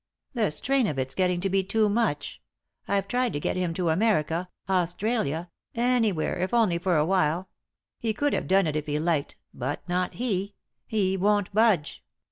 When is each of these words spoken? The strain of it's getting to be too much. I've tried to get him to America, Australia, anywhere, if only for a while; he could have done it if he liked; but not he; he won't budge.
The 0.33 0.49
strain 0.49 0.87
of 0.87 0.97
it's 0.97 1.13
getting 1.13 1.41
to 1.41 1.47
be 1.51 1.63
too 1.63 1.87
much. 1.87 2.41
I've 2.87 3.07
tried 3.07 3.33
to 3.33 3.39
get 3.39 3.55
him 3.55 3.71
to 3.75 3.89
America, 3.89 4.49
Australia, 4.67 5.51
anywhere, 5.75 6.39
if 6.39 6.55
only 6.55 6.79
for 6.79 6.97
a 6.97 7.05
while; 7.05 7.49
he 7.99 8.11
could 8.11 8.33
have 8.33 8.47
done 8.47 8.65
it 8.65 8.75
if 8.75 8.87
he 8.87 8.97
liked; 8.97 9.35
but 9.53 9.87
not 9.87 10.15
he; 10.15 10.55
he 10.87 11.17
won't 11.17 11.53
budge. 11.53 12.03